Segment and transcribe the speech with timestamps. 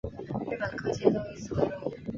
[0.25, 1.93] 日本各界都以此为荣。